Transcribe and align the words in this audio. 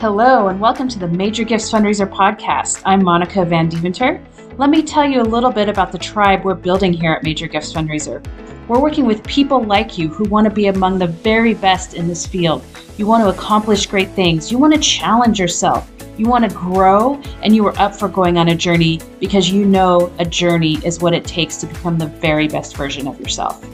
Hello, 0.00 0.46
and 0.46 0.60
welcome 0.60 0.86
to 0.86 0.98
the 1.00 1.08
Major 1.08 1.42
Gifts 1.42 1.72
Fundraiser 1.72 2.08
podcast. 2.08 2.82
I'm 2.84 3.02
Monica 3.02 3.44
Van 3.44 3.68
Deventer. 3.68 4.24
Let 4.56 4.70
me 4.70 4.80
tell 4.80 5.04
you 5.04 5.20
a 5.20 5.24
little 5.24 5.50
bit 5.50 5.68
about 5.68 5.90
the 5.90 5.98
tribe 5.98 6.44
we're 6.44 6.54
building 6.54 6.92
here 6.92 7.14
at 7.14 7.24
Major 7.24 7.48
Gifts 7.48 7.72
Fundraiser. 7.72 8.24
We're 8.68 8.78
working 8.78 9.06
with 9.06 9.24
people 9.24 9.60
like 9.60 9.98
you 9.98 10.06
who 10.06 10.22
want 10.28 10.44
to 10.44 10.52
be 10.52 10.68
among 10.68 11.00
the 11.00 11.08
very 11.08 11.52
best 11.52 11.94
in 11.94 12.06
this 12.06 12.28
field. 12.28 12.62
You 12.96 13.08
want 13.08 13.24
to 13.24 13.30
accomplish 13.30 13.86
great 13.86 14.10
things, 14.10 14.52
you 14.52 14.58
want 14.58 14.72
to 14.72 14.78
challenge 14.78 15.40
yourself, 15.40 15.90
you 16.16 16.28
want 16.28 16.48
to 16.48 16.56
grow, 16.56 17.20
and 17.42 17.56
you 17.56 17.66
are 17.66 17.76
up 17.76 17.92
for 17.92 18.06
going 18.06 18.38
on 18.38 18.50
a 18.50 18.54
journey 18.54 19.00
because 19.18 19.50
you 19.50 19.64
know 19.64 20.12
a 20.20 20.24
journey 20.24 20.78
is 20.84 21.00
what 21.00 21.12
it 21.12 21.24
takes 21.24 21.56
to 21.56 21.66
become 21.66 21.98
the 21.98 22.06
very 22.06 22.46
best 22.46 22.76
version 22.76 23.08
of 23.08 23.18
yourself. 23.18 23.66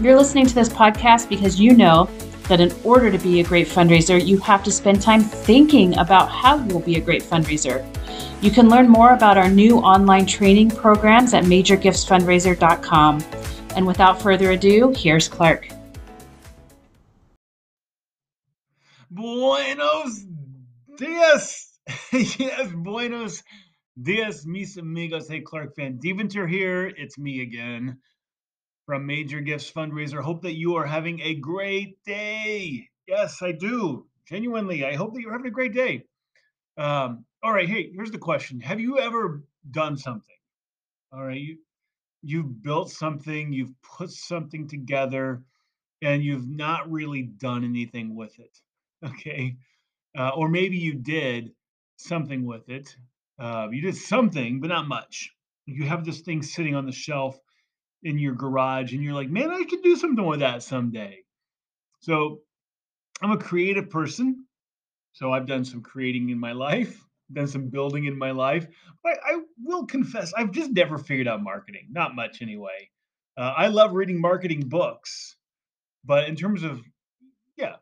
You're 0.00 0.16
listening 0.16 0.46
to 0.46 0.54
this 0.54 0.70
podcast 0.70 1.28
because 1.28 1.60
you 1.60 1.76
know 1.76 2.08
that 2.48 2.60
in 2.60 2.72
order 2.84 3.10
to 3.10 3.18
be 3.18 3.40
a 3.40 3.44
great 3.44 3.68
fundraiser, 3.68 4.24
you 4.24 4.38
have 4.38 4.64
to 4.64 4.72
spend 4.72 5.00
time 5.00 5.20
thinking 5.20 5.96
about 5.98 6.30
how 6.30 6.56
you'll 6.64 6.80
be 6.80 6.96
a 6.96 7.00
great 7.00 7.22
fundraiser. 7.22 7.84
You 8.42 8.50
can 8.50 8.68
learn 8.68 8.88
more 8.88 9.12
about 9.12 9.36
our 9.36 9.48
new 9.48 9.78
online 9.78 10.26
training 10.26 10.70
programs 10.70 11.34
at 11.34 11.44
majorgiftsfundraiser.com. 11.44 13.24
And 13.76 13.86
without 13.86 14.20
further 14.22 14.52
ado, 14.52 14.92
here's 14.96 15.28
Clark. 15.28 15.68
Buenos 19.10 20.24
dias. 20.96 21.78
yes, 22.12 22.70
buenos 22.72 23.42
dias, 24.00 24.46
mis 24.46 24.76
amigos. 24.76 25.28
Hey, 25.28 25.40
Clark 25.40 25.74
Van 25.76 25.98
Deventer 25.98 26.46
here. 26.46 26.86
It's 26.86 27.18
me 27.18 27.40
again 27.42 27.98
from 28.88 29.04
Major 29.04 29.40
Gifts 29.40 29.70
Fundraiser. 29.70 30.22
Hope 30.22 30.40
that 30.40 30.56
you 30.56 30.76
are 30.76 30.86
having 30.86 31.20
a 31.20 31.34
great 31.34 32.02
day. 32.04 32.88
Yes, 33.06 33.42
I 33.42 33.52
do. 33.52 34.06
Genuinely, 34.26 34.82
I 34.82 34.94
hope 34.94 35.12
that 35.12 35.20
you're 35.20 35.32
having 35.32 35.48
a 35.48 35.50
great 35.50 35.74
day. 35.74 36.04
Um, 36.78 37.26
all 37.42 37.52
right, 37.52 37.68
hey, 37.68 37.90
here's 37.92 38.12
the 38.12 38.16
question. 38.16 38.60
Have 38.60 38.80
you 38.80 38.98
ever 38.98 39.44
done 39.70 39.98
something? 39.98 40.34
All 41.12 41.22
right, 41.22 41.38
you 41.38 41.58
you've 42.22 42.62
built 42.62 42.90
something, 42.90 43.52
you've 43.52 43.74
put 43.82 44.10
something 44.10 44.66
together, 44.66 45.42
and 46.00 46.24
you've 46.24 46.48
not 46.48 46.90
really 46.90 47.24
done 47.24 47.64
anything 47.64 48.16
with 48.16 48.38
it. 48.38 48.58
Okay. 49.04 49.58
Uh, 50.18 50.30
or 50.30 50.48
maybe 50.48 50.78
you 50.78 50.94
did 50.94 51.52
something 51.98 52.44
with 52.44 52.68
it. 52.68 52.96
Uh, 53.38 53.68
you 53.70 53.82
did 53.82 53.96
something, 53.96 54.60
but 54.60 54.68
not 54.68 54.88
much. 54.88 55.30
You 55.66 55.84
have 55.84 56.04
this 56.04 56.22
thing 56.22 56.42
sitting 56.42 56.74
on 56.74 56.84
the 56.84 56.90
shelf 56.90 57.38
in 58.02 58.18
your 58.18 58.34
garage 58.34 58.92
and 58.92 59.02
you're 59.02 59.14
like, 59.14 59.30
man, 59.30 59.50
I 59.50 59.64
could 59.64 59.82
do 59.82 59.96
something 59.96 60.24
with 60.24 60.40
that 60.40 60.62
someday. 60.62 61.22
So 62.00 62.40
I'm 63.22 63.32
a 63.32 63.38
creative 63.38 63.90
person. 63.90 64.44
So 65.12 65.32
I've 65.32 65.46
done 65.46 65.64
some 65.64 65.82
creating 65.82 66.30
in 66.30 66.38
my 66.38 66.52
life, 66.68 67.04
done 67.32 67.48
some 67.48 67.68
building 67.68 68.04
in 68.04 68.16
my 68.16 68.30
life. 68.30 68.66
But 69.02 69.18
I, 69.24 69.40
will 69.62 69.86
confess, 69.86 70.32
I've 70.36 70.52
just 70.52 70.72
never 70.72 70.98
figured 70.98 71.28
out 71.28 71.42
marketing, 71.42 71.88
not 71.90 72.14
much 72.14 72.42
anyway. 72.42 72.90
Uh, 73.36 73.54
I 73.56 73.68
love 73.68 73.92
reading 73.92 74.20
marketing 74.20 74.68
books, 74.68 75.36
but 76.04 76.28
in 76.28 76.34
terms 76.34 76.64
of, 76.64 76.82
yeah, 77.56 77.76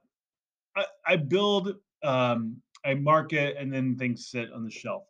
I, 0.76 0.84
I 1.06 1.16
build, 1.16 1.74
um, 2.02 2.60
I 2.84 2.94
market, 2.94 3.56
and 3.58 3.72
then 3.72 3.96
things 3.96 4.28
sit 4.28 4.52
on 4.52 4.64
the 4.64 4.70
shelf. 4.70 5.04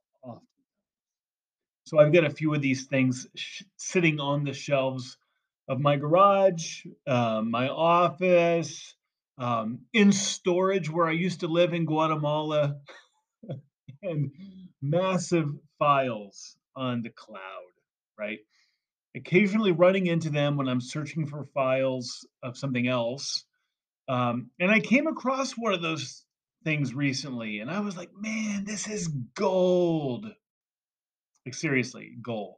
So 1.86 2.00
I've 2.00 2.12
got 2.12 2.24
a 2.24 2.30
few 2.30 2.52
of 2.52 2.60
these 2.60 2.86
things 2.86 3.28
sh- 3.36 3.62
sitting 3.76 4.18
on 4.18 4.42
the 4.42 4.52
shelves 4.52 5.16
of 5.68 5.78
my 5.78 5.94
garage, 5.96 6.84
uh, 7.06 7.42
my 7.42 7.68
office, 7.68 8.96
um, 9.38 9.80
in 9.92 10.10
storage 10.10 10.90
where 10.90 11.06
I 11.06 11.12
used 11.12 11.40
to 11.40 11.46
live 11.46 11.74
in 11.74 11.84
Guatemala, 11.84 12.80
and 14.02 14.32
massive 14.82 15.48
files 15.78 16.56
on 16.74 17.02
the 17.02 17.10
cloud, 17.10 17.70
right? 18.18 18.40
Occasionally 19.14 19.70
running 19.70 20.06
into 20.06 20.30
them 20.30 20.56
when 20.56 20.68
I'm 20.68 20.80
searching 20.80 21.26
for 21.26 21.46
files 21.54 22.26
of 22.42 22.58
something 22.58 22.88
else. 22.88 23.44
Um, 24.08 24.50
and 24.58 24.72
I 24.72 24.80
came 24.80 25.06
across 25.06 25.52
one 25.52 25.72
of 25.72 25.82
those 25.82 26.24
things 26.64 26.94
recently, 26.94 27.60
and 27.60 27.70
I 27.70 27.78
was 27.78 27.96
like, 27.96 28.10
man, 28.12 28.64
this 28.64 28.88
is 28.88 29.06
gold 29.06 30.26
like 31.46 31.54
seriously, 31.54 32.16
gold. 32.20 32.56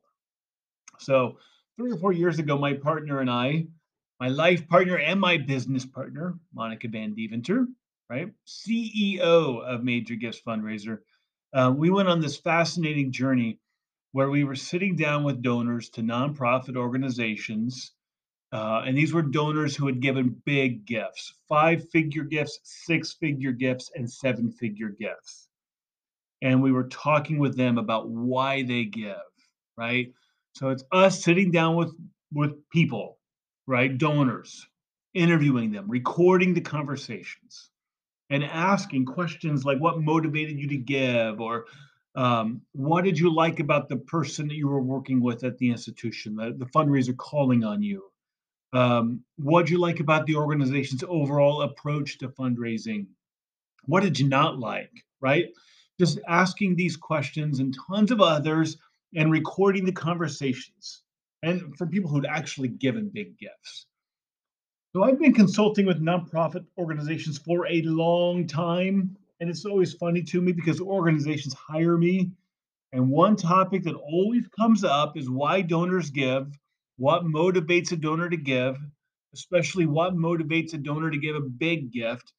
So 0.98 1.36
three 1.76 1.92
or 1.92 1.98
four 1.98 2.12
years 2.12 2.38
ago, 2.38 2.56
my 2.56 2.72
partner 2.72 3.20
and 3.20 3.30
I, 3.30 3.66
my 4.18 4.28
life 4.28 4.66
partner 4.66 4.96
and 4.96 5.20
my 5.20 5.36
business 5.36 5.84
partner, 5.84 6.38
Monica 6.54 6.88
Van 6.88 7.14
Deventer, 7.14 7.66
right, 8.08 8.32
CEO 8.46 9.62
of 9.62 9.84
Major 9.84 10.14
Gifts 10.14 10.40
Fundraiser, 10.44 11.00
uh, 11.52 11.72
we 11.76 11.90
went 11.90 12.08
on 12.08 12.20
this 12.20 12.38
fascinating 12.38 13.12
journey 13.12 13.60
where 14.12 14.30
we 14.30 14.42
were 14.42 14.56
sitting 14.56 14.96
down 14.96 15.22
with 15.22 15.42
donors 15.42 15.90
to 15.90 16.00
nonprofit 16.00 16.76
organizations. 16.76 17.92
Uh, 18.50 18.82
and 18.86 18.96
these 18.96 19.12
were 19.12 19.20
donors 19.20 19.76
who 19.76 19.86
had 19.86 20.00
given 20.00 20.40
big 20.46 20.86
gifts 20.86 21.34
five 21.46 21.86
figure 21.90 22.24
gifts, 22.24 22.58
six 22.64 23.12
figure 23.12 23.52
gifts, 23.52 23.90
and 23.94 24.10
seven 24.10 24.50
figure 24.50 24.88
gifts 24.88 25.47
and 26.42 26.62
we 26.62 26.72
were 26.72 26.88
talking 26.88 27.38
with 27.38 27.56
them 27.56 27.78
about 27.78 28.08
why 28.08 28.62
they 28.62 28.84
give, 28.84 29.16
right? 29.76 30.12
So 30.54 30.70
it's 30.70 30.84
us 30.92 31.22
sitting 31.22 31.50
down 31.50 31.76
with 31.76 31.94
with 32.32 32.68
people, 32.70 33.18
right? 33.66 33.96
Donors, 33.96 34.66
interviewing 35.14 35.72
them, 35.72 35.90
recording 35.90 36.54
the 36.54 36.60
conversations, 36.60 37.70
and 38.30 38.44
asking 38.44 39.06
questions 39.06 39.64
like 39.64 39.78
what 39.78 40.00
motivated 40.00 40.58
you 40.58 40.68
to 40.68 40.76
give 40.76 41.40
or 41.40 41.66
um, 42.14 42.62
what 42.72 43.04
did 43.04 43.18
you 43.18 43.32
like 43.32 43.60
about 43.60 43.88
the 43.88 43.96
person 43.96 44.48
that 44.48 44.56
you 44.56 44.68
were 44.68 44.82
working 44.82 45.20
with 45.20 45.44
at 45.44 45.56
the 45.58 45.70
institution, 45.70 46.34
the, 46.34 46.52
the 46.56 46.66
fundraiser 46.66 47.16
calling 47.16 47.64
on 47.64 47.82
you? 47.82 48.10
Um, 48.72 49.22
what 49.36 49.66
did 49.66 49.70
you 49.70 49.78
like 49.78 50.00
about 50.00 50.26
the 50.26 50.34
organization's 50.34 51.04
overall 51.06 51.62
approach 51.62 52.18
to 52.18 52.28
fundraising? 52.28 53.06
What 53.86 54.02
did 54.02 54.18
you 54.18 54.28
not 54.28 54.58
like, 54.58 54.90
right? 55.20 55.46
Just 55.98 56.18
asking 56.28 56.76
these 56.76 56.96
questions 56.96 57.60
and 57.60 57.76
tons 57.88 58.10
of 58.10 58.20
others 58.20 58.76
and 59.14 59.30
recording 59.30 59.84
the 59.84 59.92
conversations 59.92 61.02
and 61.42 61.76
for 61.76 61.86
people 61.86 62.10
who'd 62.10 62.26
actually 62.26 62.68
given 62.68 63.10
big 63.12 63.38
gifts. 63.38 63.86
So 64.94 65.02
I've 65.02 65.18
been 65.18 65.34
consulting 65.34 65.86
with 65.86 66.02
nonprofit 66.02 66.64
organizations 66.78 67.38
for 67.38 67.66
a 67.66 67.82
long 67.82 68.46
time. 68.46 69.16
And 69.40 69.48
it's 69.48 69.64
always 69.64 69.92
funny 69.92 70.22
to 70.22 70.40
me 70.40 70.52
because 70.52 70.80
organizations 70.80 71.54
hire 71.54 71.96
me. 71.96 72.32
And 72.92 73.10
one 73.10 73.36
topic 73.36 73.84
that 73.84 73.94
always 73.94 74.48
comes 74.58 74.82
up 74.82 75.16
is 75.16 75.28
why 75.28 75.60
donors 75.60 76.10
give, 76.10 76.58
what 76.96 77.24
motivates 77.24 77.92
a 77.92 77.96
donor 77.96 78.28
to 78.30 78.36
give, 78.36 78.78
especially 79.34 79.86
what 79.86 80.14
motivates 80.14 80.74
a 80.74 80.78
donor 80.78 81.10
to 81.10 81.18
give 81.18 81.36
a 81.36 81.40
big 81.40 81.92
gift, 81.92 82.32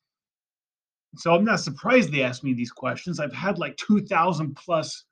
so 1.15 1.33
I'm 1.33 1.45
not 1.45 1.59
surprised 1.59 2.11
they 2.11 2.23
asked 2.23 2.43
me 2.43 2.53
these 2.53 2.71
questions. 2.71 3.19
I've 3.19 3.33
had 3.33 3.57
like 3.57 3.77
2,000 3.77 4.55
plus 4.55 5.05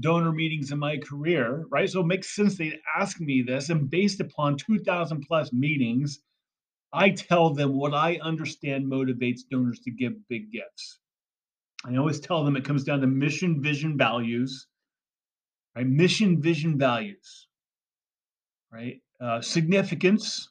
donor 0.00 0.32
meetings 0.32 0.72
in 0.72 0.78
my 0.78 0.96
career, 0.98 1.66
right? 1.70 1.88
So 1.88 2.00
it 2.00 2.06
makes 2.06 2.34
sense 2.34 2.56
they 2.56 2.78
ask 2.98 3.20
me 3.20 3.42
this. 3.42 3.68
And 3.68 3.90
based 3.90 4.20
upon 4.20 4.56
2,000 4.56 5.24
plus 5.26 5.52
meetings, 5.52 6.20
I 6.92 7.10
tell 7.10 7.54
them 7.54 7.76
what 7.76 7.94
I 7.94 8.18
understand 8.22 8.90
motivates 8.90 9.40
donors 9.50 9.80
to 9.80 9.90
give 9.90 10.28
big 10.28 10.50
gifts. 10.50 10.98
I 11.84 11.96
always 11.96 12.20
tell 12.20 12.44
them 12.44 12.56
it 12.56 12.64
comes 12.64 12.84
down 12.84 13.00
to 13.00 13.06
mission, 13.06 13.62
vision, 13.62 13.96
values, 13.96 14.66
right? 15.76 15.86
Mission, 15.86 16.40
vision, 16.40 16.78
values, 16.78 17.46
right? 18.72 19.00
Uh, 19.20 19.40
significance, 19.40 20.50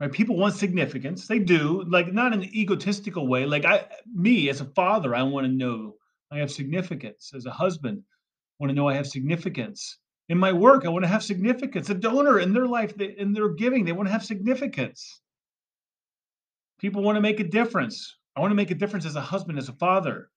right? 0.00 0.10
People 0.10 0.36
want 0.36 0.54
significance. 0.54 1.26
They 1.26 1.38
do 1.38 1.84
like 1.86 2.12
not 2.12 2.32
in 2.32 2.42
an 2.42 2.56
egotistical 2.56 3.28
way. 3.28 3.46
Like 3.46 3.64
i 3.64 3.86
me 4.12 4.48
as 4.48 4.60
a 4.60 4.64
father 4.64 5.14
i 5.14 5.22
want 5.22 5.46
to 5.46 5.52
know 5.52 5.94
i 6.32 6.38
have 6.38 6.50
significance. 6.50 7.32
As 7.34 7.46
a 7.46 7.50
husband 7.50 8.02
I 8.02 8.64
want 8.64 8.70
to 8.70 8.74
know 8.74 8.88
i 8.88 8.94
have 8.94 9.06
significance. 9.06 9.98
In 10.28 10.38
my 10.38 10.52
work 10.52 10.84
i 10.84 10.88
want 10.88 11.04
to 11.04 11.08
have 11.08 11.22
significance. 11.22 11.90
A 11.90 11.94
donor 11.94 12.40
in 12.40 12.52
their 12.52 12.66
life 12.66 12.96
they, 12.96 13.16
in 13.16 13.32
their 13.32 13.50
giving 13.50 13.84
they 13.84 13.92
want 13.92 14.08
to 14.08 14.12
have 14.12 14.24
significance. 14.24 15.20
People 16.80 17.02
want 17.02 17.16
to 17.16 17.22
make 17.22 17.40
a 17.40 17.44
difference. 17.44 18.16
I 18.34 18.40
want 18.40 18.52
to 18.52 18.56
make 18.56 18.70
a 18.70 18.76
difference 18.76 19.04
as 19.04 19.16
a 19.16 19.20
husband 19.20 19.58
as 19.58 19.68
a 19.68 19.74
father 19.74 20.30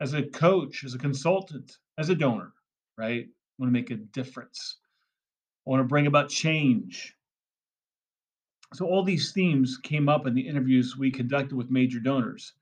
as 0.00 0.14
a 0.14 0.22
coach 0.22 0.84
as 0.84 0.94
a 0.94 0.98
consultant 0.98 1.76
as 1.98 2.08
a 2.08 2.14
donor 2.14 2.52
right? 2.98 3.24
I 3.24 3.54
want 3.58 3.68
to 3.68 3.72
make 3.72 3.90
a 3.90 3.96
difference. 3.96 4.76
I 5.66 5.70
want 5.70 5.80
to 5.80 5.88
bring 5.88 6.06
about 6.06 6.28
change 6.28 7.14
so 8.72 8.86
all 8.86 9.02
these 9.02 9.32
themes 9.32 9.78
came 9.78 10.08
up 10.08 10.26
in 10.26 10.34
the 10.34 10.46
interviews 10.46 10.96
we 10.96 11.10
conducted 11.10 11.54
with 11.54 11.70
major 11.70 12.00
donors. 12.00 12.54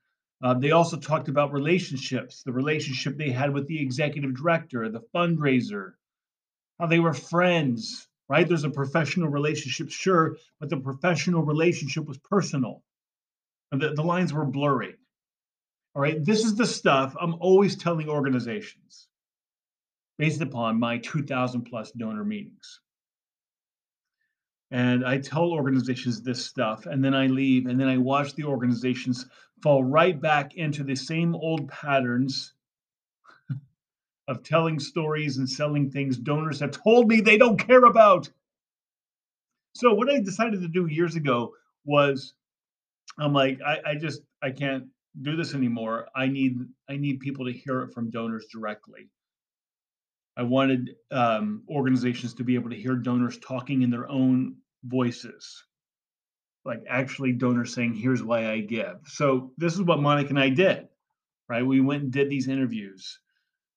Uh, 0.43 0.53
they 0.53 0.71
also 0.71 0.97
talked 0.97 1.29
about 1.29 1.53
relationships, 1.53 2.43
the 2.43 2.51
relationship 2.51 3.17
they 3.17 3.29
had 3.29 3.53
with 3.53 3.67
the 3.67 3.79
executive 3.79 4.35
director, 4.35 4.89
the 4.89 5.01
fundraiser, 5.13 5.93
how 6.79 6.87
they 6.87 6.99
were 6.99 7.13
friends, 7.13 8.07
right? 8.27 8.47
There's 8.47 8.63
a 8.63 8.69
professional 8.69 9.29
relationship, 9.29 9.91
sure, 9.91 10.37
but 10.59 10.69
the 10.69 10.77
professional 10.77 11.43
relationship 11.43 12.05
was 12.05 12.17
personal. 12.17 12.81
The, 13.71 13.93
the 13.93 14.03
lines 14.03 14.33
were 14.33 14.45
blurry. 14.45 14.95
All 15.93 16.01
right. 16.01 16.23
This 16.23 16.45
is 16.45 16.55
the 16.55 16.65
stuff 16.65 17.15
I'm 17.19 17.35
always 17.39 17.75
telling 17.75 18.09
organizations 18.09 19.07
based 20.17 20.41
upon 20.41 20.79
my 20.79 20.97
2000 20.99 21.63
plus 21.63 21.91
donor 21.91 22.23
meetings. 22.23 22.79
And 24.71 25.05
I 25.05 25.17
tell 25.17 25.51
organizations 25.51 26.21
this 26.21 26.45
stuff, 26.45 26.85
and 26.85 27.03
then 27.03 27.13
I 27.13 27.27
leave, 27.27 27.65
and 27.65 27.79
then 27.79 27.89
I 27.89 27.97
watch 27.97 28.33
the 28.35 28.45
organizations 28.45 29.25
fall 29.61 29.83
right 29.83 30.19
back 30.19 30.55
into 30.55 30.83
the 30.83 30.95
same 30.95 31.35
old 31.35 31.67
patterns 31.67 32.53
of 34.27 34.43
telling 34.43 34.79
stories 34.79 35.37
and 35.37 35.49
selling 35.49 35.91
things 35.91 36.17
donors 36.17 36.61
have 36.61 36.71
told 36.71 37.09
me 37.09 37.19
they 37.19 37.37
don't 37.37 37.57
care 37.57 37.83
about. 37.83 38.29
So, 39.75 39.93
what 39.93 40.09
I 40.09 40.19
decided 40.19 40.61
to 40.61 40.67
do 40.67 40.87
years 40.87 41.15
ago 41.15 41.53
was 41.83 42.33
I'm 43.19 43.33
like, 43.33 43.59
I, 43.65 43.79
I 43.85 43.95
just 43.95 44.21
I 44.41 44.51
can't 44.51 44.85
do 45.21 45.35
this 45.35 45.53
anymore. 45.53 46.07
I 46.15 46.27
need 46.27 46.57
I 46.89 46.97
need 46.97 47.19
people 47.19 47.45
to 47.45 47.51
hear 47.51 47.81
it 47.81 47.93
from 47.93 48.09
donors 48.09 48.45
directly. 48.51 49.09
I 50.37 50.43
wanted 50.43 50.91
um, 51.11 51.63
organizations 51.69 52.33
to 52.35 52.43
be 52.43 52.55
able 52.55 52.69
to 52.69 52.75
hear 52.75 52.95
donors 52.95 53.37
talking 53.39 53.81
in 53.81 53.89
their 53.89 54.09
own 54.09 54.55
voices, 54.83 55.63
like 56.65 56.83
actually 56.89 57.33
donors 57.33 57.73
saying, 57.73 57.95
"Here's 57.95 58.23
why 58.23 58.51
I 58.51 58.61
give." 58.61 58.99
So 59.05 59.53
this 59.57 59.73
is 59.73 59.81
what 59.81 60.01
Monica 60.01 60.29
and 60.29 60.39
I 60.39 60.49
did, 60.49 60.87
right? 61.49 61.65
We 61.65 61.81
went 61.81 62.03
and 62.03 62.11
did 62.11 62.29
these 62.29 62.47
interviews, 62.47 63.19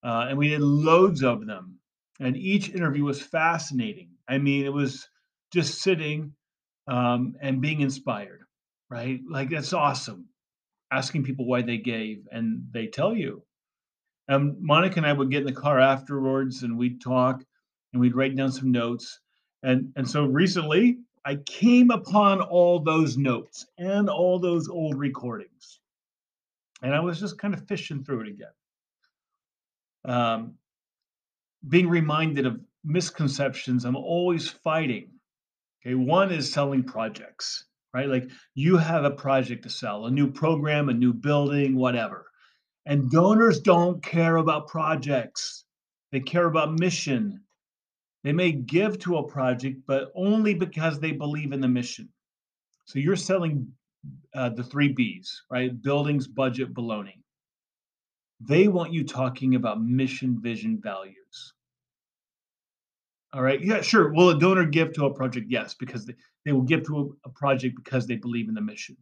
uh, 0.03 0.27
and 0.29 0.37
we 0.37 0.49
did 0.49 0.61
loads 0.61 1.23
of 1.23 1.45
them, 1.45 1.79
and 2.19 2.37
each 2.37 2.69
interview 2.69 3.03
was 3.03 3.21
fascinating. 3.21 4.11
I 4.27 4.37
mean, 4.37 4.65
it 4.65 4.73
was 4.73 5.07
just 5.51 5.81
sitting 5.81 6.33
um, 6.87 7.35
and 7.41 7.61
being 7.61 7.81
inspired, 7.81 8.41
right? 8.89 9.19
Like 9.29 9.49
that's 9.49 9.73
awesome. 9.73 10.27
Asking 10.91 11.23
people 11.23 11.45
why 11.45 11.61
they 11.61 11.77
gave, 11.77 12.27
and 12.31 12.67
they 12.71 12.87
tell 12.87 13.15
you. 13.15 13.43
And 14.27 14.55
Monica 14.59 14.97
and 14.97 15.05
I 15.05 15.13
would 15.13 15.29
get 15.29 15.41
in 15.41 15.47
the 15.47 15.61
car 15.61 15.79
afterwards, 15.79 16.63
and 16.63 16.77
we'd 16.77 17.01
talk, 17.01 17.43
and 17.93 18.01
we'd 18.01 18.15
write 18.15 18.35
down 18.35 18.51
some 18.51 18.71
notes. 18.71 19.19
And 19.65 19.91
and 19.97 20.09
so 20.09 20.25
recently, 20.25 20.99
I 21.25 21.35
came 21.35 21.91
upon 21.91 22.41
all 22.41 22.79
those 22.79 23.17
notes 23.17 23.65
and 23.77 24.09
all 24.09 24.39
those 24.39 24.69
old 24.69 24.97
recordings, 24.97 25.79
and 26.83 26.93
I 26.93 27.01
was 27.01 27.19
just 27.19 27.37
kind 27.37 27.53
of 27.53 27.67
fishing 27.67 28.03
through 28.03 28.21
it 28.21 28.27
again, 28.29 28.53
um, 30.05 30.53
being 31.67 31.89
reminded 31.89 32.45
of 32.45 32.61
misconceptions 32.83 33.83
I'm 33.85 33.95
always 33.95 34.47
fighting 34.47 35.09
Okay, 35.85 35.95
one 35.95 36.31
is 36.31 36.51
selling 36.51 36.83
projects, 36.83 37.65
right? 37.93 38.09
Like 38.09 38.29
you 38.55 38.77
have 38.77 39.03
a 39.03 39.11
project 39.11 39.63
to 39.63 39.69
sell, 39.69 40.07
a 40.07 40.11
new 40.11 40.31
program, 40.31 40.89
a 40.89 40.93
new 40.93 41.13
building, 41.13 41.75
whatever. 41.75 42.25
And 42.87 43.11
donors 43.11 43.59
don't 43.59 44.01
care 44.03 44.37
about 44.37 44.67
projects, 44.67 45.65
they 46.11 46.19
care 46.19 46.47
about 46.47 46.79
mission. 46.79 47.41
They 48.25 48.33
may 48.33 48.51
give 48.51 48.97
to 49.01 49.17
a 49.17 49.23
project, 49.23 49.81
but 49.85 50.11
only 50.15 50.55
because 50.55 50.99
they 50.99 51.11
believe 51.11 51.51
in 51.51 51.61
the 51.61 51.67
mission. 51.67 52.09
So 52.85 52.97
you're 52.97 53.15
selling 53.15 53.71
uh, 54.33 54.49
the 54.49 54.63
three 54.63 54.87
B's, 54.91 55.43
right? 55.51 55.79
Buildings, 55.79 56.27
budget, 56.27 56.73
baloney. 56.73 57.21
They 58.39 58.67
want 58.67 58.91
you 58.91 59.03
talking 59.03 59.53
about 59.53 59.79
mission, 59.79 60.41
vision, 60.41 60.81
values. 60.81 61.53
All 63.31 63.43
right. 63.43 63.61
Yeah, 63.63 63.81
sure. 63.81 64.11
Will 64.11 64.31
a 64.31 64.39
donor 64.39 64.65
give 64.65 64.91
to 64.93 65.05
a 65.05 65.13
project? 65.13 65.45
Yes, 65.47 65.75
because 65.75 66.07
they, 66.07 66.15
they 66.45 66.51
will 66.51 66.63
give 66.63 66.83
to 66.87 66.97
a, 67.25 67.29
a 67.29 67.31
project 67.31 67.75
because 67.75 68.07
they 68.07 68.15
believe 68.15 68.49
in 68.49 68.55
the 68.55 68.61
mission. 68.61 68.97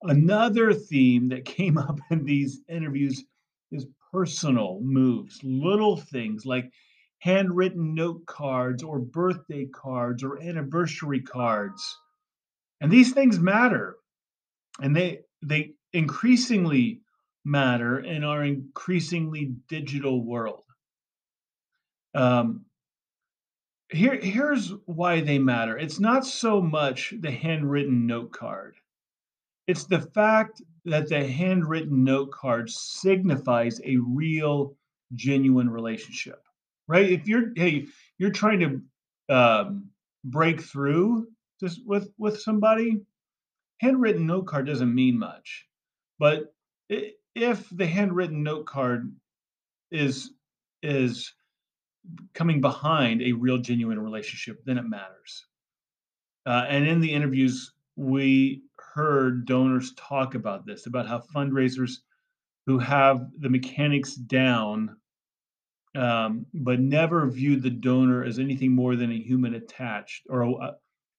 Another 0.00 0.72
theme 0.72 1.28
that 1.28 1.44
came 1.58 1.76
up 1.76 2.00
in 2.10 2.24
these 2.24 2.62
interviews 2.70 3.22
is 3.70 3.86
personal 4.10 4.80
moves, 4.80 5.40
little 5.44 5.98
things 5.98 6.46
like 6.46 6.70
handwritten 7.24 7.94
note 7.94 8.26
cards 8.26 8.82
or 8.82 8.98
birthday 8.98 9.64
cards 9.64 10.22
or 10.22 10.38
anniversary 10.42 11.22
cards. 11.22 11.98
And 12.82 12.92
these 12.92 13.14
things 13.14 13.40
matter. 13.40 13.96
And 14.82 14.94
they 14.94 15.20
they 15.40 15.72
increasingly 15.94 17.00
matter 17.42 18.00
in 18.00 18.24
our 18.24 18.44
increasingly 18.44 19.54
digital 19.68 20.22
world. 20.22 20.64
Um, 22.14 22.66
here 23.88 24.20
here's 24.20 24.74
why 24.84 25.22
they 25.22 25.38
matter. 25.38 25.78
It's 25.78 26.00
not 26.00 26.26
so 26.26 26.60
much 26.60 27.14
the 27.18 27.30
handwritten 27.30 28.06
note 28.06 28.32
card. 28.32 28.74
It's 29.66 29.84
the 29.84 30.00
fact 30.00 30.60
that 30.84 31.08
the 31.08 31.26
handwritten 31.26 32.04
note 32.04 32.32
card 32.32 32.68
signifies 32.68 33.80
a 33.82 33.96
real 33.96 34.76
genuine 35.14 35.70
relationship. 35.70 36.43
Right? 36.86 37.10
If 37.10 37.26
you're 37.26 37.52
hey, 37.56 37.86
you're 38.18 38.30
trying 38.30 38.60
to 38.60 39.34
um, 39.34 39.90
break 40.24 40.60
through 40.60 41.28
just 41.60 41.80
with 41.86 42.10
with 42.18 42.40
somebody, 42.40 43.00
handwritten 43.80 44.26
note 44.26 44.46
card 44.46 44.66
doesn't 44.66 44.94
mean 44.94 45.18
much. 45.18 45.66
But 46.18 46.54
if 47.34 47.68
the 47.70 47.86
handwritten 47.86 48.42
note 48.42 48.66
card 48.66 49.14
is 49.90 50.30
is 50.82 51.32
coming 52.34 52.60
behind 52.60 53.22
a 53.22 53.32
real 53.32 53.58
genuine 53.58 53.98
relationship, 53.98 54.62
then 54.64 54.78
it 54.78 54.82
matters. 54.82 55.46
Uh, 56.46 56.66
and 56.68 56.86
in 56.86 57.00
the 57.00 57.10
interviews, 57.10 57.72
we 57.96 58.62
heard 58.78 59.46
donors 59.46 59.94
talk 59.94 60.34
about 60.34 60.66
this, 60.66 60.86
about 60.86 61.06
how 61.06 61.22
fundraisers 61.34 61.98
who 62.66 62.78
have 62.78 63.26
the 63.38 63.48
mechanics 63.48 64.14
down, 64.14 64.96
um, 65.94 66.46
but 66.52 66.80
never 66.80 67.28
view 67.30 67.56
the 67.56 67.70
donor 67.70 68.24
as 68.24 68.38
anything 68.38 68.72
more 68.72 68.96
than 68.96 69.10
a 69.10 69.18
human 69.18 69.54
attached, 69.54 70.24
or 70.28 70.42
a, 70.42 70.76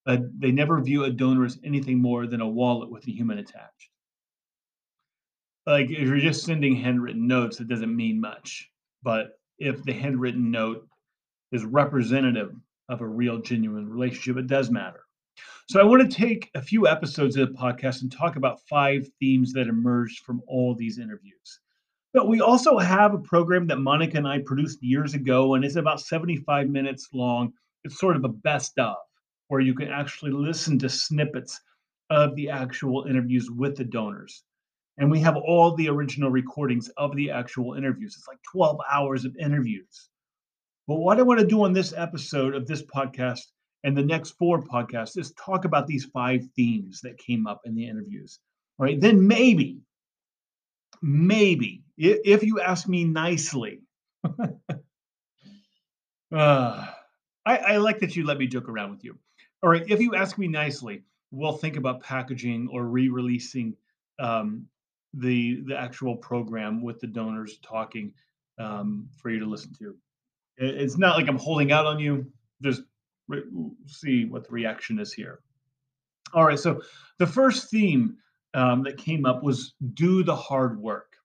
a, 0.08 0.20
they 0.38 0.52
never 0.52 0.82
view 0.82 1.06
a 1.06 1.10
donor 1.10 1.46
as 1.46 1.60
anything 1.64 2.02
more 2.02 2.28
than 2.28 2.42
a 2.42 2.48
wallet 2.48 2.90
with 2.90 3.08
a 3.08 3.12
human 3.12 3.38
attached. 3.38 3.90
Like 5.66 5.90
if 5.90 6.08
you're 6.08 6.20
just 6.20 6.46
sending 6.46 6.76
handwritten 6.76 7.28
notes, 7.28 7.60
it 7.60 7.68
doesn't 7.68 7.96
mean 7.96 8.20
much. 8.22 8.70
But 9.02 9.40
if 9.58 9.84
the 9.84 9.94
handwritten 9.94 10.52
note 10.52 10.88
is 11.52 11.66
representative 11.66 12.54
of 12.90 13.02
a 13.02 13.08
real, 13.08 13.40
genuine 13.40 13.90
relationship. 13.90 14.38
It 14.38 14.48
does 14.48 14.70
matter. 14.70 15.02
So 15.68 15.80
I 15.80 15.84
want 15.84 16.10
to 16.10 16.18
take 16.18 16.52
a 16.54 16.62
few 16.62 16.88
episodes 16.88 17.36
of 17.36 17.52
the 17.52 17.58
podcast 17.58 18.02
and 18.02 18.12
talk 18.12 18.36
about 18.36 18.62
five 18.70 19.08
themes 19.20 19.54
that 19.54 19.68
emerged 19.68 20.24
from 20.24 20.42
all 20.48 20.76
these 20.76 21.00
interviews. 21.00 21.60
But 22.16 22.30
we 22.30 22.40
also 22.40 22.78
have 22.78 23.14
a 23.14 23.18
program 23.18 23.68
that 23.68 23.80
Monica 23.80 24.16
and 24.16 24.26
I 24.26 24.40
produced 24.40 24.82
years 24.82 25.16
ago, 25.16 25.56
and 25.56 25.66
it's 25.66 25.76
about 25.76 26.00
75 26.00 26.70
minutes 26.70 27.10
long. 27.12 27.52
It's 27.84 28.00
sort 28.00 28.16
of 28.16 28.24
a 28.24 28.30
best 28.30 28.80
of, 28.80 28.96
where 29.50 29.60
you 29.60 29.76
can 29.76 29.90
actually 29.90 30.32
listen 30.32 30.80
to 30.80 30.88
snippets 30.88 31.60
of 32.10 32.34
the 32.38 32.50
actual 32.50 33.04
interviews 33.04 33.52
with 33.52 33.76
the 33.76 33.84
donors. 33.84 34.44
And 34.98 35.12
we 35.12 35.20
have 35.20 35.36
all 35.36 35.76
the 35.76 35.90
original 35.90 36.30
recordings 36.32 36.88
of 36.96 37.14
the 37.18 37.32
actual 37.32 37.74
interviews. 37.74 38.16
It's 38.18 38.30
like 38.30 38.40
12 38.50 38.80
hours 38.90 39.26
of 39.26 39.36
interviews. 39.36 40.08
But 40.88 41.00
what 41.00 41.20
I 41.20 41.24
want 41.24 41.42
to 41.42 41.46
do 41.46 41.66
on 41.66 41.74
this 41.74 41.94
episode 41.98 42.56
of 42.56 42.66
this 42.66 42.82
podcast 42.82 43.42
and 43.84 43.98
the 43.98 44.02
next 44.02 44.38
four 44.40 44.62
podcasts 44.62 45.18
is 45.18 45.34
talk 45.34 45.66
about 45.66 45.86
these 45.86 46.06
five 46.06 46.48
themes 46.56 47.02
that 47.02 47.18
came 47.18 47.46
up 47.46 47.60
in 47.66 47.76
the 47.76 47.86
interviews. 47.86 48.40
All 48.80 48.86
right. 48.86 49.02
Then 49.02 49.28
maybe, 49.28 49.82
maybe, 51.02 51.84
if 51.98 52.44
you 52.44 52.60
ask 52.62 52.88
me 52.88 53.06
nicely, 53.06 53.82
uh, 54.24 54.32
I, 57.46 57.58
I 57.58 57.78
like 57.78 58.00
that 58.00 58.16
you 58.16 58.26
let 58.26 58.38
me 58.38 58.48
joke 58.48 58.68
around 58.68 58.92
with 58.92 59.04
you. 59.04 59.18
All 59.62 59.70
right. 59.70 59.84
If 59.88 60.00
you 60.00 60.16
ask 60.16 60.38
me 60.38 60.48
nicely, 60.48 61.04
we'll 61.32 61.58
think 61.58 61.76
about 61.76 62.02
packaging 62.02 62.68
or 62.72 62.86
re-releasing 62.86 63.76
um, 64.20 64.68
the 65.14 65.62
the 65.66 65.78
actual 65.78 66.16
program 66.16 66.82
with 66.82 67.00
the 67.00 67.08
donors 67.08 67.60
talking 67.60 68.14
um, 68.60 69.08
for 69.18 69.30
you 69.30 69.40
to 69.40 69.46
listen 69.46 69.74
to. 69.80 69.96
It's 70.58 70.98
not 70.98 71.18
like 71.18 71.28
I'm 71.28 71.38
holding 71.38 71.72
out 71.72 71.86
on 71.86 72.00
you. 72.00 72.32
Just 72.62 72.84
re- 73.28 73.44
see 73.88 74.26
what 74.26 74.48
the 74.48 74.52
reaction 74.52 75.00
is 75.00 75.14
here. 75.14 75.42
All 76.34 76.46
right. 76.46 76.60
So 76.60 76.82
the 77.18 77.28
first 77.28 77.70
theme 77.70 78.18
um, 78.56 78.84
that 78.84 78.98
came 78.98 79.26
up 79.26 79.44
was 79.44 79.74
do 79.94 80.24
the 80.24 80.36
hard 80.36 80.80
work. 80.80 81.18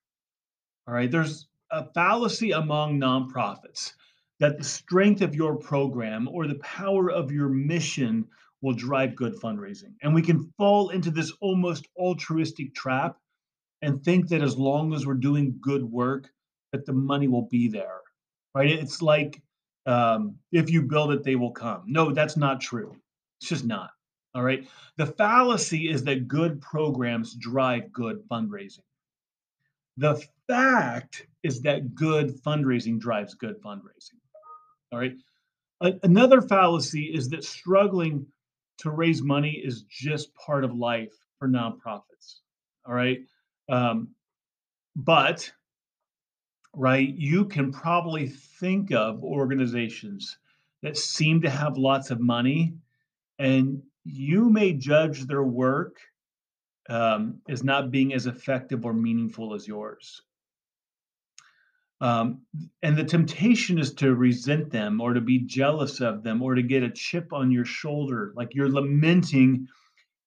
All 0.87 0.93
right. 0.93 1.09
There's 1.09 1.47
a 1.71 1.85
fallacy 1.93 2.51
among 2.51 2.99
nonprofits 2.99 3.93
that 4.39 4.57
the 4.57 4.63
strength 4.63 5.21
of 5.21 5.33
your 5.33 5.55
program 5.55 6.27
or 6.27 6.45
the 6.45 6.55
power 6.55 7.09
of 7.09 7.31
your 7.31 7.47
mission 7.47 8.27
will 8.61 8.73
drive 8.73 9.15
good 9.15 9.35
fundraising. 9.35 9.93
And 10.03 10.13
we 10.13 10.21
can 10.21 10.51
fall 10.57 10.89
into 10.89 11.09
this 11.09 11.31
almost 11.41 11.87
altruistic 11.97 12.75
trap 12.75 13.17
and 13.81 14.03
think 14.03 14.27
that 14.29 14.41
as 14.41 14.57
long 14.57 14.93
as 14.93 15.05
we're 15.07 15.13
doing 15.13 15.57
good 15.61 15.83
work, 15.83 16.29
that 16.71 16.85
the 16.85 16.93
money 16.93 17.27
will 17.27 17.47
be 17.49 17.67
there, 17.67 18.01
right? 18.53 18.69
It's 18.69 19.01
like 19.01 19.41
um, 19.85 20.35
if 20.51 20.69
you 20.69 20.83
build 20.83 21.11
it, 21.11 21.23
they 21.23 21.35
will 21.35 21.51
come. 21.51 21.83
No, 21.87 22.11
that's 22.11 22.37
not 22.37 22.61
true. 22.61 22.95
It's 23.39 23.49
just 23.49 23.65
not. 23.65 23.91
All 24.33 24.43
right. 24.43 24.67
The 24.97 25.07
fallacy 25.07 25.89
is 25.89 26.03
that 26.05 26.27
good 26.27 26.61
programs 26.61 27.35
drive 27.35 27.91
good 27.91 28.27
fundraising. 28.29 28.79
The 29.97 30.23
fact 30.47 31.27
is 31.43 31.61
that 31.61 31.93
good 31.95 32.41
fundraising 32.41 32.99
drives 32.99 33.33
good 33.33 33.61
fundraising. 33.61 34.19
All 34.91 34.99
right. 34.99 35.15
Another 36.03 36.41
fallacy 36.41 37.13
is 37.13 37.29
that 37.29 37.43
struggling 37.43 38.25
to 38.77 38.89
raise 38.89 39.21
money 39.21 39.51
is 39.51 39.83
just 39.83 40.33
part 40.35 40.63
of 40.63 40.73
life 40.73 41.13
for 41.37 41.47
nonprofits. 41.47 42.39
All 42.85 42.93
right. 42.93 43.19
Um, 43.69 44.09
but, 44.95 45.51
right, 46.73 47.13
you 47.15 47.45
can 47.45 47.71
probably 47.71 48.27
think 48.27 48.91
of 48.91 49.23
organizations 49.23 50.37
that 50.83 50.97
seem 50.97 51.41
to 51.41 51.49
have 51.49 51.77
lots 51.77 52.11
of 52.11 52.19
money, 52.19 52.73
and 53.39 53.81
you 54.03 54.49
may 54.49 54.73
judge 54.73 55.25
their 55.25 55.43
work 55.43 55.97
um, 56.89 57.39
as 57.47 57.63
not 57.63 57.91
being 57.91 58.13
as 58.13 58.25
effective 58.25 58.85
or 58.85 58.93
meaningful 58.93 59.53
as 59.53 59.67
yours. 59.67 60.21
Um, 62.01 62.41
and 62.81 62.97
the 62.97 63.03
temptation 63.03 63.77
is 63.77 63.93
to 63.95 64.15
resent 64.15 64.71
them 64.71 64.99
or 64.99 65.13
to 65.13 65.21
be 65.21 65.39
jealous 65.39 66.01
of 66.01 66.23
them 66.23 66.41
or 66.41 66.55
to 66.55 66.63
get 66.63 66.81
a 66.81 66.89
chip 66.89 67.31
on 67.31 67.51
your 67.51 67.65
shoulder, 67.65 68.33
like 68.35 68.55
you're 68.55 68.71
lamenting 68.71 69.67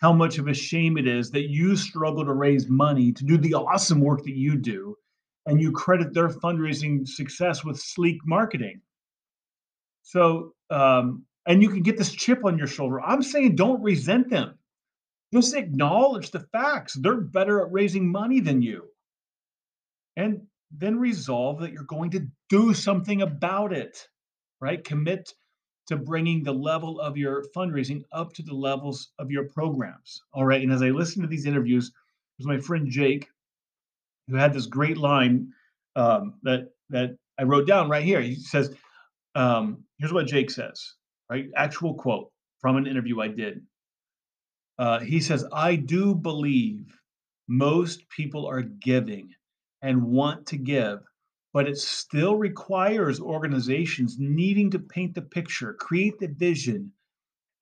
how 0.00 0.12
much 0.12 0.38
of 0.38 0.46
a 0.46 0.54
shame 0.54 0.96
it 0.96 1.08
is 1.08 1.30
that 1.32 1.48
you 1.48 1.74
struggle 1.74 2.24
to 2.24 2.32
raise 2.32 2.68
money 2.68 3.12
to 3.12 3.24
do 3.24 3.36
the 3.38 3.54
awesome 3.54 4.00
work 4.00 4.22
that 4.22 4.36
you 4.36 4.56
do, 4.56 4.96
and 5.46 5.60
you 5.60 5.72
credit 5.72 6.14
their 6.14 6.28
fundraising 6.28 7.08
success 7.08 7.64
with 7.64 7.80
sleek 7.80 8.18
marketing. 8.24 8.80
So, 10.02 10.54
um, 10.70 11.24
and 11.46 11.62
you 11.62 11.68
can 11.68 11.82
get 11.82 11.98
this 11.98 12.12
chip 12.12 12.44
on 12.44 12.58
your 12.58 12.66
shoulder. 12.66 13.00
I'm 13.00 13.22
saying 13.22 13.56
don't 13.56 13.82
resent 13.82 14.30
them. 14.30 14.58
Just 15.32 15.54
acknowledge 15.54 16.30
the 16.30 16.40
facts. 16.40 16.94
They're 16.94 17.20
better 17.20 17.60
at 17.60 17.72
raising 17.72 18.10
money 18.10 18.40
than 18.40 18.62
you. 18.62 18.88
And 20.16 20.46
then 20.70 20.98
resolve 20.98 21.60
that 21.60 21.72
you're 21.72 21.84
going 21.84 22.10
to 22.12 22.26
do 22.48 22.72
something 22.72 23.22
about 23.22 23.72
it, 23.72 24.08
right? 24.60 24.82
Commit 24.82 25.32
to 25.88 25.96
bringing 25.96 26.42
the 26.42 26.52
level 26.52 27.00
of 27.00 27.16
your 27.16 27.44
fundraising 27.54 28.02
up 28.12 28.32
to 28.34 28.42
the 28.42 28.54
levels 28.54 29.10
of 29.18 29.30
your 29.30 29.44
programs. 29.48 30.22
All 30.32 30.46
right. 30.46 30.62
And 30.62 30.72
as 30.72 30.82
I 30.82 30.90
listen 30.90 31.22
to 31.22 31.28
these 31.28 31.46
interviews, 31.46 31.92
there's 32.38 32.46
my 32.46 32.58
friend 32.58 32.88
Jake, 32.88 33.28
who 34.28 34.36
had 34.36 34.54
this 34.54 34.66
great 34.66 34.96
line 34.96 35.52
um, 35.96 36.34
that 36.42 36.70
that 36.90 37.16
I 37.38 37.42
wrote 37.42 37.66
down 37.66 37.88
right 37.88 38.04
here. 38.04 38.20
He 38.20 38.36
says, 38.36 38.74
um, 39.34 39.84
"Here's 39.98 40.12
what 40.12 40.26
Jake 40.26 40.50
says." 40.50 40.94
Right, 41.30 41.48
actual 41.56 41.94
quote 41.94 42.30
from 42.60 42.76
an 42.76 42.86
interview 42.86 43.20
I 43.20 43.28
did. 43.28 43.62
Uh, 44.78 45.00
he 45.00 45.20
says, 45.20 45.44
"I 45.52 45.76
do 45.76 46.14
believe 46.14 46.98
most 47.48 48.08
people 48.08 48.46
are 48.46 48.62
giving 48.62 49.34
and 49.82 50.04
want 50.04 50.46
to 50.46 50.56
give, 50.56 51.00
but 51.52 51.68
it 51.68 51.78
still 51.78 52.36
requires 52.36 53.20
organizations 53.20 54.16
needing 54.18 54.70
to 54.70 54.78
paint 54.78 55.14
the 55.14 55.22
picture, 55.22 55.74
create 55.74 56.18
the 56.18 56.28
vision, 56.28 56.92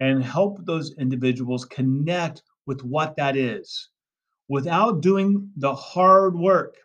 and 0.00 0.25
help 0.25 0.64
those 0.64 0.95
individuals 0.99 1.64
connect 1.64 2.42
with 2.66 2.83
what 2.85 3.16
that 3.16 3.37
is 3.37 3.90
without 4.49 5.00
doing 5.00 5.50
the 5.57 5.75
hard 5.75 6.37
work. 6.37 6.76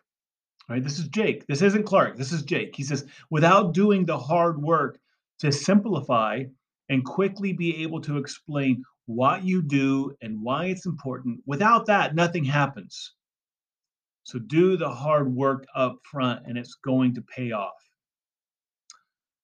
Right? 0.68 0.82
This 0.84 0.98
is 0.98 1.08
Jake. 1.08 1.46
This 1.46 1.62
isn't 1.62 1.84
Clark. 1.84 2.16
This 2.16 2.32
is 2.32 2.42
Jake. 2.42 2.76
He 2.76 2.84
says, 2.84 3.06
without 3.30 3.74
doing 3.74 4.04
the 4.04 4.18
hard 4.18 4.60
work 4.62 4.98
to 5.40 5.50
simplify 5.50 6.44
and 6.88 7.04
quickly 7.04 7.52
be 7.52 7.82
able 7.82 8.00
to 8.02 8.16
explain 8.18 8.82
what 9.06 9.44
you 9.44 9.62
do 9.62 10.14
and 10.20 10.40
why 10.42 10.66
it's 10.66 10.86
important, 10.86 11.40
without 11.46 11.86
that, 11.86 12.14
nothing 12.14 12.44
happens. 12.44 13.14
So 14.24 14.38
do 14.38 14.76
the 14.76 14.90
hard 14.90 15.34
work 15.34 15.66
up 15.74 15.98
front 16.04 16.46
and 16.46 16.58
it's 16.58 16.74
going 16.74 17.14
to 17.14 17.22
pay 17.22 17.52
off. 17.52 17.88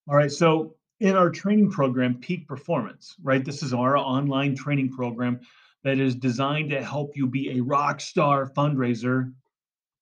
All 0.07 0.15
right. 0.15 0.31
So 0.31 0.75
in 0.99 1.15
our 1.15 1.31
training 1.31 1.71
program, 1.71 2.19
Peak 2.19 2.47
Performance, 2.47 3.15
right? 3.23 3.43
This 3.43 3.63
is 3.63 3.73
our 3.73 3.97
online 3.97 4.55
training 4.55 4.91
program 4.91 5.39
that 5.83 5.99
is 5.99 6.15
designed 6.15 6.69
to 6.69 6.83
help 6.83 7.15
you 7.15 7.25
be 7.27 7.57
a 7.57 7.63
rock 7.63 7.99
star 7.99 8.51
fundraiser. 8.55 9.33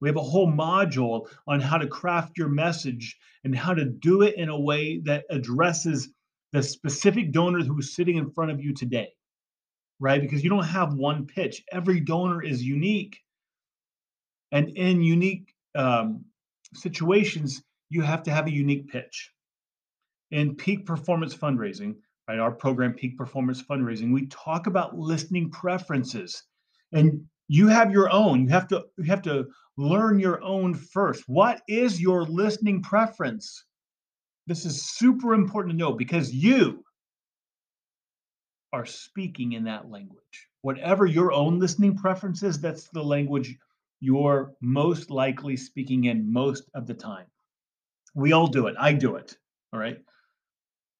We 0.01 0.09
have 0.09 0.17
a 0.17 0.21
whole 0.21 0.51
module 0.51 1.29
on 1.47 1.61
how 1.61 1.77
to 1.77 1.87
craft 1.87 2.37
your 2.37 2.49
message 2.49 3.17
and 3.45 3.55
how 3.55 3.73
to 3.73 3.85
do 3.85 4.21
it 4.21 4.35
in 4.35 4.49
a 4.49 4.59
way 4.59 4.99
that 5.05 5.23
addresses 5.29 6.09
the 6.53 6.63
specific 6.63 7.31
donor 7.31 7.63
who's 7.63 7.95
sitting 7.95 8.17
in 8.17 8.31
front 8.31 8.51
of 8.51 8.61
you 8.61 8.73
today, 8.73 9.09
right? 9.99 10.21
Because 10.21 10.43
you 10.43 10.49
don't 10.49 10.63
have 10.63 10.93
one 10.93 11.25
pitch, 11.25 11.63
every 11.71 11.99
donor 11.99 12.41
is 12.43 12.63
unique. 12.63 13.19
And 14.51 14.69
in 14.77 15.01
unique 15.01 15.53
um, 15.75 16.23
situations, 16.75 17.63
you 17.89 18.03
have 18.03 18.23
to 18.23 18.31
have 18.31 18.47
a 18.47 18.51
unique 18.51 18.87
pitch. 18.87 19.31
In 20.31 20.55
peak 20.55 20.85
performance 20.85 21.35
fundraising, 21.35 21.95
right, 22.27 22.39
our 22.39 22.51
program, 22.51 22.93
Peak 22.93 23.17
Performance 23.17 23.61
Fundraising, 23.61 24.13
we 24.13 24.27
talk 24.27 24.67
about 24.67 24.97
listening 24.97 25.49
preferences. 25.51 26.43
And 26.91 27.25
you 27.47 27.67
have 27.67 27.91
your 27.91 28.11
own. 28.11 28.43
You 28.43 28.49
have 28.49 28.67
to 28.69 28.85
you 28.97 29.05
have 29.05 29.21
to 29.23 29.47
learn 29.77 30.19
your 30.19 30.41
own 30.43 30.73
first. 30.73 31.23
What 31.27 31.61
is 31.67 31.99
your 31.99 32.23
listening 32.23 32.81
preference? 32.81 33.65
This 34.47 34.65
is 34.65 34.83
super 34.83 35.33
important 35.33 35.73
to 35.73 35.77
know 35.77 35.93
because 35.93 36.33
you 36.33 36.83
are 38.73 38.85
speaking 38.85 39.53
in 39.53 39.65
that 39.65 39.89
language. 39.89 40.47
Whatever 40.61 41.05
your 41.05 41.31
own 41.31 41.59
listening 41.59 41.95
preference 41.97 42.43
is, 42.43 42.59
that's 42.59 42.89
the 42.89 43.03
language 43.03 43.55
you're 43.99 44.53
most 44.61 45.09
likely 45.09 45.55
speaking 45.55 46.05
in 46.05 46.31
most 46.31 46.69
of 46.73 46.87
the 46.87 46.93
time. 46.93 47.25
We 48.15 48.33
all 48.33 48.47
do 48.47 48.67
it. 48.67 48.75
I 48.77 48.93
do 48.93 49.15
it. 49.15 49.37
All 49.71 49.79
right. 49.79 49.97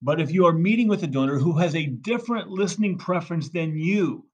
But 0.02 0.22
if 0.22 0.32
you 0.32 0.46
are 0.46 0.54
meeting 0.54 0.88
with 0.88 1.04
a 1.04 1.08
donor 1.08 1.38
who 1.38 1.58
has 1.58 1.76
a 1.76 1.86
different 1.86 2.50
listening 2.50 2.98
preference 2.98 3.50
than 3.50 3.78
you, 3.78 4.26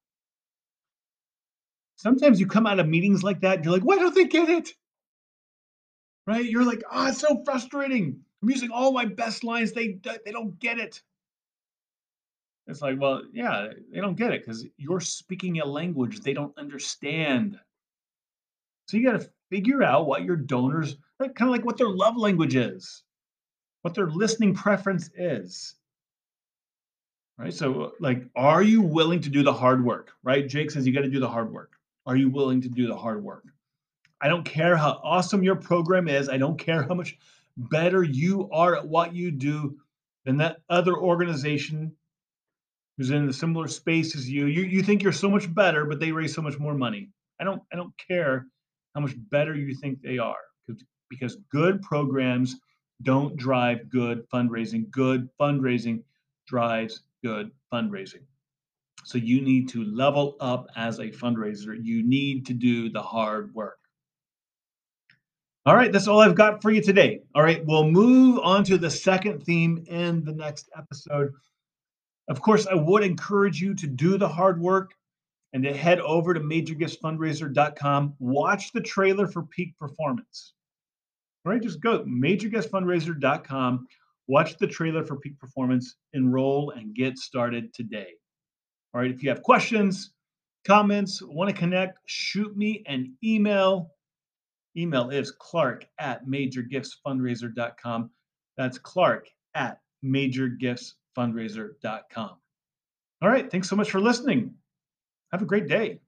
sometimes 1.96 2.40
you 2.40 2.46
come 2.46 2.66
out 2.66 2.80
of 2.80 2.88
meetings 2.88 3.22
like 3.22 3.40
that 3.40 3.56
and 3.56 3.64
you're 3.64 3.74
like, 3.74 3.84
why 3.84 3.96
don't 3.98 4.14
they 4.14 4.24
get 4.24 4.48
it? 4.48 4.70
Right? 6.26 6.44
You're 6.44 6.64
like, 6.64 6.82
oh, 6.90 7.08
it's 7.08 7.20
so 7.20 7.42
frustrating. 7.44 8.20
I'm 8.42 8.50
using 8.50 8.70
all 8.70 8.92
my 8.92 9.04
best 9.04 9.44
lines. 9.44 9.72
They 9.72 9.98
they 10.24 10.32
don't 10.32 10.58
get 10.58 10.78
it. 10.78 11.02
It's 12.66 12.82
like, 12.82 13.00
well, 13.00 13.22
yeah, 13.32 13.68
they 13.92 14.00
don't 14.00 14.16
get 14.16 14.32
it 14.32 14.44
because 14.44 14.64
you're 14.76 15.00
speaking 15.00 15.60
a 15.60 15.66
language 15.66 16.20
they 16.20 16.32
don't 16.32 16.56
understand. 16.56 17.58
So 18.86 18.96
you 18.96 19.10
got 19.10 19.20
to 19.20 19.30
figure 19.50 19.82
out 19.82 20.06
what 20.06 20.24
your 20.24 20.36
donors, 20.36 20.96
like, 21.18 21.34
kind 21.34 21.48
of 21.48 21.52
like 21.52 21.64
what 21.64 21.76
their 21.76 21.88
love 21.88 22.16
language 22.16 22.54
is, 22.54 23.02
what 23.82 23.94
their 23.94 24.06
listening 24.06 24.54
preference 24.54 25.10
is. 25.16 25.74
Right. 27.38 27.52
So, 27.52 27.92
like, 28.00 28.22
are 28.36 28.62
you 28.62 28.82
willing 28.82 29.20
to 29.22 29.30
do 29.30 29.42
the 29.42 29.52
hard 29.52 29.84
work? 29.84 30.12
Right. 30.22 30.46
Jake 30.46 30.70
says 30.70 30.86
you 30.86 30.92
got 30.92 31.00
to 31.02 31.10
do 31.10 31.20
the 31.20 31.28
hard 31.28 31.52
work. 31.52 31.72
Are 32.06 32.16
you 32.16 32.28
willing 32.28 32.60
to 32.60 32.68
do 32.68 32.86
the 32.86 32.96
hard 32.96 33.24
work? 33.24 33.44
I 34.20 34.28
don't 34.28 34.44
care 34.44 34.76
how 34.76 35.00
awesome 35.02 35.42
your 35.42 35.56
program 35.56 36.06
is. 36.06 36.28
I 36.28 36.36
don't 36.36 36.58
care 36.58 36.82
how 36.82 36.94
much 36.94 37.16
better 37.56 38.02
you 38.02 38.48
are 38.52 38.76
at 38.76 38.86
what 38.86 39.14
you 39.14 39.30
do 39.30 39.76
than 40.24 40.38
that 40.38 40.58
other 40.68 40.96
organization 40.96 41.92
who's 42.96 43.10
in 43.10 43.28
a 43.28 43.32
similar 43.32 43.66
space 43.66 44.14
as 44.14 44.28
you. 44.28 44.46
You 44.46 44.62
you 44.62 44.82
think 44.82 45.02
you're 45.02 45.12
so 45.12 45.30
much 45.30 45.52
better, 45.54 45.86
but 45.86 46.00
they 46.00 46.12
raise 46.12 46.34
so 46.34 46.42
much 46.42 46.58
more 46.58 46.74
money. 46.74 47.10
I 47.40 47.44
don't 47.44 47.62
I 47.72 47.76
don't 47.76 47.94
care 47.96 48.46
how 48.94 49.00
much 49.00 49.14
better 49.30 49.54
you 49.54 49.74
think 49.74 50.02
they 50.02 50.18
are. 50.18 50.36
Because 51.08 51.36
good 51.50 51.82
programs 51.82 52.56
don't 53.02 53.36
drive 53.36 53.90
good 53.90 54.28
fundraising. 54.30 54.90
Good 54.90 55.28
fundraising 55.40 56.02
drives 56.46 57.02
good 57.24 57.50
fundraising. 57.72 58.22
So 59.04 59.18
you 59.18 59.40
need 59.40 59.68
to 59.70 59.84
level 59.84 60.36
up 60.40 60.66
as 60.76 60.98
a 60.98 61.08
fundraiser. 61.08 61.76
You 61.82 62.06
need 62.06 62.46
to 62.46 62.54
do 62.54 62.90
the 62.90 63.02
hard 63.02 63.52
work. 63.54 63.79
All 65.66 65.76
right, 65.76 65.92
that's 65.92 66.08
all 66.08 66.20
I've 66.20 66.34
got 66.34 66.62
for 66.62 66.70
you 66.70 66.80
today. 66.82 67.20
All 67.34 67.42
right, 67.42 67.64
we'll 67.66 67.90
move 67.90 68.38
on 68.38 68.64
to 68.64 68.78
the 68.78 68.90
second 68.90 69.42
theme 69.44 69.84
in 69.88 70.24
the 70.24 70.32
next 70.32 70.70
episode. 70.76 71.32
Of 72.28 72.40
course, 72.40 72.66
I 72.66 72.74
would 72.74 73.02
encourage 73.02 73.60
you 73.60 73.74
to 73.74 73.86
do 73.86 74.16
the 74.16 74.28
hard 74.28 74.60
work 74.60 74.92
and 75.52 75.62
to 75.64 75.74
head 75.74 76.00
over 76.00 76.32
to 76.32 76.40
majorgiftsfundraiser.com. 76.40 78.14
Watch 78.18 78.72
the 78.72 78.80
trailer 78.80 79.26
for 79.26 79.42
peak 79.42 79.76
performance. 79.78 80.54
All 81.44 81.52
right, 81.52 81.62
just 81.62 81.80
go 81.80 82.04
majorgiftsfundraiser.com, 82.04 83.86
Watch 84.30 84.58
the 84.58 84.66
trailer 84.68 85.04
for 85.04 85.16
peak 85.16 85.40
performance, 85.40 85.96
enroll, 86.12 86.70
and 86.70 86.94
get 86.94 87.18
started 87.18 87.74
today. 87.74 88.06
All 88.94 89.00
right, 89.00 89.10
if 89.10 89.24
you 89.24 89.28
have 89.28 89.42
questions, 89.42 90.12
comments, 90.64 91.20
want 91.20 91.50
to 91.50 91.56
connect, 91.56 91.98
shoot 92.06 92.56
me 92.56 92.84
an 92.86 93.16
email. 93.24 93.90
Email 94.76 95.10
is 95.10 95.32
clark 95.32 95.84
at 95.98 96.24
majorgiftsfundraiser.com. 96.26 98.10
That's 98.56 98.78
clark 98.78 99.26
at 99.54 99.80
majorgiftsfundraiser.com. 100.04 102.30
All 103.22 103.28
right, 103.28 103.50
thanks 103.50 103.68
so 103.68 103.76
much 103.76 103.90
for 103.90 104.00
listening. 104.00 104.54
Have 105.32 105.42
a 105.42 105.46
great 105.46 105.68
day. 105.68 106.00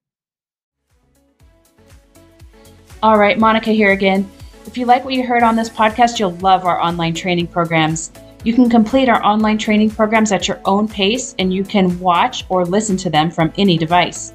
All 3.03 3.19
right, 3.19 3.39
Monica 3.39 3.71
here 3.71 3.93
again. 3.93 4.31
If 4.67 4.79
you 4.79 4.87
like 4.87 5.05
what 5.05 5.13
you 5.15 5.27
heard 5.27 5.43
on 5.43 5.57
this 5.57 5.69
podcast, 5.69 6.21
you'll 6.21 6.37
love 6.37 6.65
our 6.65 6.81
online 6.81 7.15
training 7.15 7.49
programs. 7.49 8.13
You 8.45 8.55
can 8.55 8.71
complete 8.71 9.09
our 9.09 9.23
online 9.25 9.59
training 9.59 9.91
programs 9.91 10.33
at 10.33 10.49
your 10.49 10.61
own 10.65 10.89
pace, 10.89 11.35
and 11.39 11.53
you 11.53 11.65
can 11.65 12.01
watch 12.01 12.47
or 12.49 12.65
listen 12.65 12.97
to 12.99 13.11
them 13.11 13.31
from 13.31 13.53
any 13.59 13.77
device. 13.77 14.33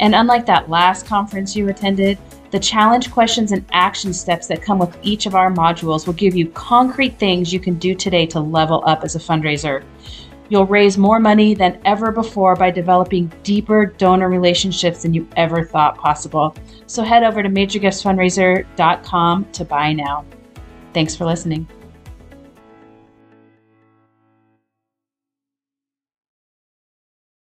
And 0.00 0.14
unlike 0.14 0.44
that 0.46 0.68
last 0.68 1.06
conference 1.06 1.56
you 1.56 1.68
attended, 1.68 2.18
the 2.50 2.58
challenge 2.58 3.10
questions 3.10 3.52
and 3.52 3.64
action 3.72 4.12
steps 4.12 4.46
that 4.46 4.62
come 4.62 4.78
with 4.78 4.96
each 5.02 5.26
of 5.26 5.34
our 5.34 5.52
modules 5.52 6.06
will 6.06 6.14
give 6.14 6.34
you 6.34 6.48
concrete 6.50 7.18
things 7.18 7.52
you 7.52 7.60
can 7.60 7.74
do 7.74 7.94
today 7.94 8.24
to 8.26 8.40
level 8.40 8.82
up 8.86 9.04
as 9.04 9.16
a 9.16 9.18
fundraiser. 9.18 9.84
You'll 10.48 10.66
raise 10.66 10.96
more 10.96 11.20
money 11.20 11.52
than 11.54 11.78
ever 11.84 12.10
before 12.10 12.56
by 12.56 12.70
developing 12.70 13.30
deeper 13.42 13.84
donor 13.86 14.30
relationships 14.30 15.02
than 15.02 15.12
you 15.12 15.28
ever 15.36 15.62
thought 15.62 15.98
possible. 15.98 16.56
So 16.86 17.02
head 17.02 17.22
over 17.22 17.42
to 17.42 17.48
majorgiftsfundraiser.com 17.50 19.44
to 19.52 19.64
buy 19.64 19.92
now. 19.92 20.24
Thanks 20.94 21.14
for 21.14 21.26
listening. 21.26 21.68